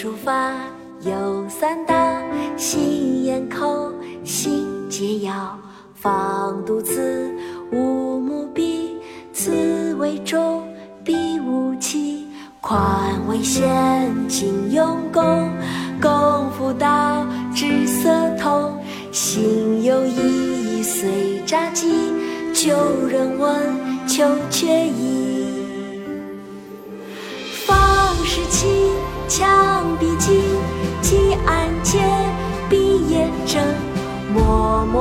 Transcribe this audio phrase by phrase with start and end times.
[0.00, 0.54] 书法
[1.00, 2.22] 有三到：
[2.56, 3.92] 心、眼、口。
[4.22, 5.58] 心解药，
[5.92, 7.34] 方读此，
[7.72, 8.96] 无目笔。
[9.32, 10.62] 此为中，
[11.02, 12.28] 必无奇。
[12.60, 12.80] 宽
[13.26, 13.68] 为限，
[14.28, 15.50] 紧用功。
[16.00, 18.72] 功夫到，至色通。
[19.10, 22.12] 心有意，随札记。
[22.54, 22.72] 求
[23.08, 25.27] 人问，求却意。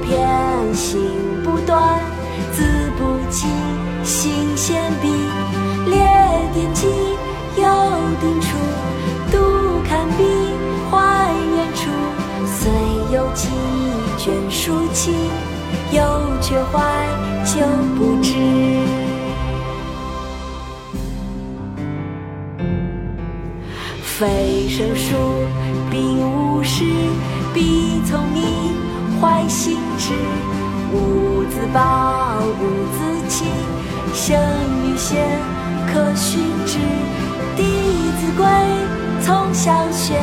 [0.00, 1.00] 偏，心
[1.44, 2.00] 不断，
[2.52, 3.48] 字不尽，
[4.04, 5.08] 心先笔。
[5.86, 5.98] 列
[6.52, 6.86] 点记，
[7.56, 7.64] 有
[8.20, 8.56] 定处，
[9.30, 10.24] 读看笔，
[10.90, 11.90] 还原处。
[12.46, 12.70] 虽
[13.14, 13.48] 有几
[14.18, 15.12] 卷书契，
[15.92, 16.02] 有
[16.40, 17.06] 却怀
[17.44, 17.60] 旧
[17.96, 18.34] 不知。
[24.02, 25.14] 非生疏，
[25.90, 26.84] 并无实，
[27.54, 28.72] 必从你。
[29.20, 30.14] 怀心志，
[30.92, 32.62] 无自暴，无
[32.96, 33.44] 自弃，
[34.14, 34.38] 生
[34.84, 35.26] 于贤，
[35.92, 36.78] 可训之。
[37.56, 37.64] 弟
[38.20, 38.46] 子规，
[39.24, 40.20] 从小学，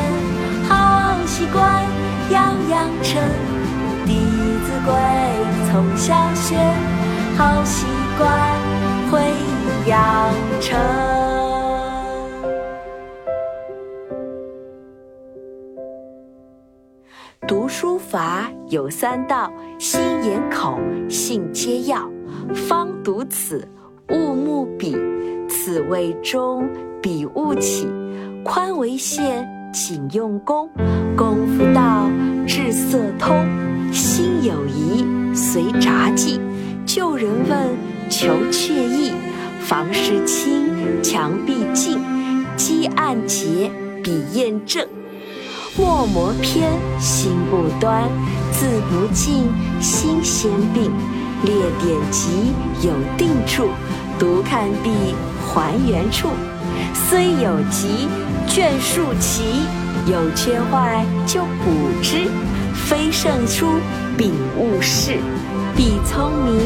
[0.68, 1.84] 好习惯
[2.30, 3.22] 要养成。
[4.06, 4.14] 弟
[4.64, 4.94] 子规，
[5.70, 6.56] 从小学，
[7.36, 7.84] 好习
[8.16, 8.26] 惯
[9.10, 9.20] 会
[9.86, 10.00] 养
[17.42, 22.10] 读书法有三到：心、眼、口，信皆要。
[22.52, 23.68] 方读此，
[24.08, 24.96] 勿目笔。
[25.48, 26.68] 此谓中，
[27.00, 27.86] 笔勿起。
[28.42, 30.68] 宽为限，紧用功。
[31.16, 32.08] 功夫到，
[32.48, 33.46] 至色通。
[33.92, 36.40] 心有疑，随札记。
[36.84, 37.76] 旧人问，
[38.08, 39.12] 求却意。
[39.60, 40.68] 房事清，
[41.00, 42.00] 墙壁净。
[42.56, 43.70] 积案结，
[44.02, 44.84] 笔砚正。
[45.78, 48.08] 墨磨偏，心不端；
[48.50, 49.44] 字不尽，
[49.78, 50.90] 心先病。
[51.42, 53.66] 列典籍，有定处；
[54.18, 54.90] 读看笔，
[55.46, 56.30] 还原处。
[56.94, 58.08] 虽有急，
[58.48, 59.42] 卷数齐；
[60.06, 61.70] 有缺坏，就补
[62.02, 62.26] 之。
[62.74, 63.66] 非圣书，
[64.16, 65.18] 秉勿视；
[65.76, 66.58] 必聪明，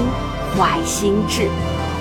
[0.57, 1.49] 怀心志。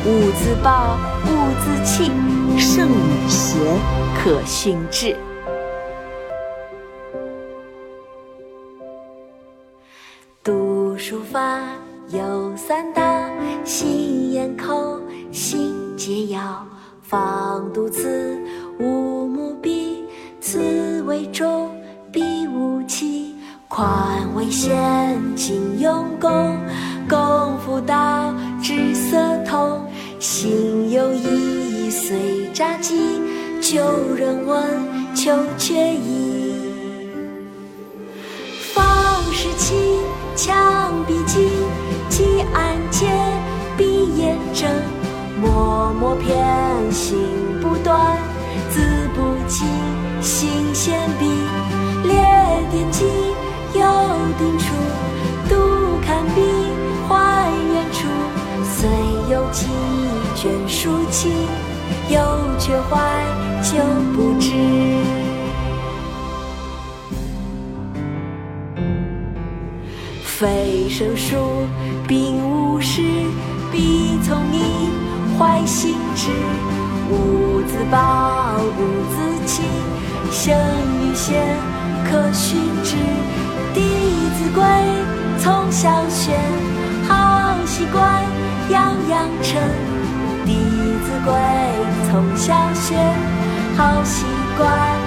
[0.05, 0.95] 勿自暴，
[1.25, 2.11] 勿自弃。
[2.55, 3.57] 圣与贤，
[4.15, 5.15] 可训致。
[10.41, 11.59] 读书法
[12.11, 13.01] 有三到：
[13.65, 14.97] 心、眼、口。
[15.33, 16.65] 心皆要，
[17.01, 18.39] 方读此，
[18.79, 20.05] 无目笔。
[20.39, 21.69] 此为中，
[22.09, 23.35] 必无奇。
[23.67, 26.55] 宽为限，紧用功。
[27.09, 29.85] 功夫到，至色通。
[30.19, 33.21] 心有意，随札记。
[33.61, 33.81] 求
[34.15, 34.63] 人问，
[35.13, 36.48] 求却意。
[42.91, 43.07] 急按揭，
[43.77, 44.69] 笔眼正。
[45.41, 47.17] 默默偏，心
[47.61, 48.17] 不断，
[48.69, 49.67] 字不尽，
[50.21, 51.25] 心先笔。
[52.03, 52.15] 列
[52.71, 53.05] 点记，
[53.73, 53.81] 有
[54.37, 54.73] 定处，
[55.47, 55.55] 读
[56.05, 56.41] 看笔，
[57.07, 58.07] 还原处。
[58.63, 58.89] 虽
[59.31, 59.67] 有几
[60.35, 61.29] 卷书契，
[62.09, 62.19] 有
[62.57, 63.23] 却怀
[63.63, 63.77] 旧
[64.15, 65.18] 不知。
[70.39, 71.67] 非生疏，
[72.07, 73.01] 并无实，
[73.73, 74.89] 必从你。
[75.37, 76.29] 怀心志，
[77.11, 79.63] 无自暴，无自弃。
[80.31, 80.57] 生
[81.01, 81.43] 于贤，
[82.05, 82.95] 可训之。
[83.73, 83.81] 弟
[84.37, 84.63] 子规，
[85.39, 86.31] 从小学，
[87.05, 88.23] 好习惯
[88.69, 88.79] 要
[89.09, 89.61] 养成。
[90.45, 90.53] 弟
[91.03, 91.33] 子规，
[92.09, 92.95] 从小学，
[93.75, 94.23] 好习
[94.57, 94.98] 惯。